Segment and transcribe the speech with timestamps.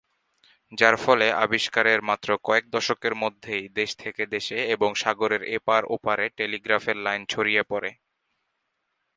[0.71, 7.21] যার ফলে আবিস্কারের মাত্র কয়েক দশকের মধ্যেই দেশ থেকে দেশে এবং সাগরের এপার-ওপারে টেলিগ্রাফের লাইন
[7.25, 7.91] ছড়িয়ে পড়ে।